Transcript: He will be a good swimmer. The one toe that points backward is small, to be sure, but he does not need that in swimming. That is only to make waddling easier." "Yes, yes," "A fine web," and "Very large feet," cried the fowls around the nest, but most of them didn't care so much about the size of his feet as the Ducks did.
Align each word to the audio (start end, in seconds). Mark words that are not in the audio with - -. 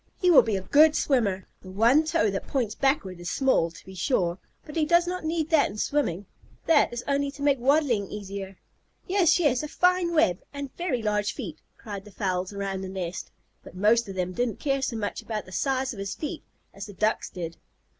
He 0.19 0.31
will 0.31 0.41
be 0.41 0.55
a 0.55 0.61
good 0.61 0.95
swimmer. 0.95 1.45
The 1.61 1.69
one 1.69 2.03
toe 2.05 2.31
that 2.31 2.47
points 2.47 2.73
backward 2.73 3.19
is 3.19 3.29
small, 3.29 3.69
to 3.69 3.85
be 3.85 3.93
sure, 3.93 4.39
but 4.65 4.75
he 4.75 4.83
does 4.83 5.05
not 5.05 5.23
need 5.25 5.51
that 5.51 5.69
in 5.69 5.77
swimming. 5.77 6.25
That 6.65 6.91
is 6.91 7.03
only 7.07 7.29
to 7.29 7.43
make 7.43 7.59
waddling 7.59 8.07
easier." 8.09 8.57
"Yes, 9.05 9.37
yes," 9.37 9.61
"A 9.61 9.67
fine 9.67 10.11
web," 10.15 10.41
and 10.51 10.75
"Very 10.75 11.03
large 11.03 11.33
feet," 11.33 11.61
cried 11.77 12.03
the 12.03 12.11
fowls 12.11 12.51
around 12.51 12.81
the 12.81 12.89
nest, 12.89 13.29
but 13.63 13.75
most 13.75 14.09
of 14.09 14.15
them 14.15 14.33
didn't 14.33 14.57
care 14.59 14.81
so 14.81 14.95
much 14.95 15.21
about 15.21 15.45
the 15.45 15.51
size 15.51 15.93
of 15.93 15.99
his 15.99 16.15
feet 16.15 16.41
as 16.73 16.87
the 16.87 16.93
Ducks 16.93 17.29
did. 17.29 17.57